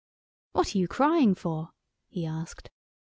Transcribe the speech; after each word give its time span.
"What 0.53 0.73
are 0.73 0.79
you 0.79 0.87
crying 0.87 1.35
for?" 1.35 1.69
he 2.09 2.25
asked. 2.25 2.71